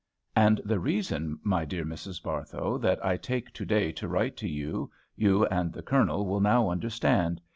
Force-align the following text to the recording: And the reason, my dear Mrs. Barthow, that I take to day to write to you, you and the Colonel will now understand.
And 0.35 0.59
the 0.65 0.79
reason, 0.79 1.37
my 1.43 1.63
dear 1.63 1.85
Mrs. 1.85 2.23
Barthow, 2.23 2.79
that 2.79 3.05
I 3.05 3.17
take 3.17 3.53
to 3.53 3.63
day 3.65 3.91
to 3.91 4.07
write 4.07 4.35
to 4.37 4.49
you, 4.49 4.89
you 5.15 5.45
and 5.45 5.71
the 5.71 5.83
Colonel 5.83 6.25
will 6.25 6.41
now 6.41 6.69
understand. 6.71 7.39